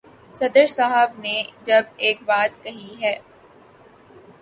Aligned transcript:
صدر 0.35 0.67
صاحب 0.67 1.19
نے 1.19 1.35
جب 1.63 1.83
ایک 1.97 2.23
بات 2.25 2.63
کہی 2.63 2.95
ہے۔ 3.01 3.15